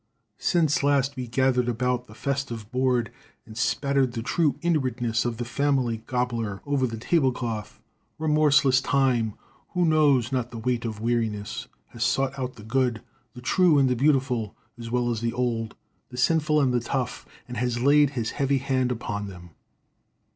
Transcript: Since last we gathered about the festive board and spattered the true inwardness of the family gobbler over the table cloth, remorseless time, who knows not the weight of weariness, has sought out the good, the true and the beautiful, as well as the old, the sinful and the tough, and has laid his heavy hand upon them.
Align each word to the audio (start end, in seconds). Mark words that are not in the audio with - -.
Since 0.39 0.81
last 0.81 1.15
we 1.15 1.27
gathered 1.27 1.69
about 1.69 2.07
the 2.07 2.15
festive 2.15 2.71
board 2.71 3.11
and 3.45 3.55
spattered 3.55 4.13
the 4.13 4.23
true 4.23 4.57
inwardness 4.63 5.25
of 5.25 5.37
the 5.37 5.45
family 5.45 5.97
gobbler 6.07 6.59
over 6.65 6.87
the 6.87 6.97
table 6.97 7.31
cloth, 7.31 7.79
remorseless 8.17 8.81
time, 8.81 9.35
who 9.73 9.85
knows 9.85 10.31
not 10.31 10.49
the 10.49 10.57
weight 10.57 10.85
of 10.85 11.01
weariness, 11.01 11.67
has 11.89 12.03
sought 12.03 12.39
out 12.39 12.55
the 12.55 12.63
good, 12.63 13.03
the 13.35 13.41
true 13.41 13.77
and 13.77 13.89
the 13.89 13.95
beautiful, 13.95 14.55
as 14.75 14.89
well 14.89 15.11
as 15.11 15.21
the 15.21 15.33
old, 15.33 15.75
the 16.09 16.17
sinful 16.17 16.59
and 16.59 16.73
the 16.73 16.79
tough, 16.81 17.27
and 17.47 17.57
has 17.57 17.79
laid 17.79 18.09
his 18.17 18.31
heavy 18.31 18.57
hand 18.57 18.91
upon 18.91 19.27
them. 19.27 19.51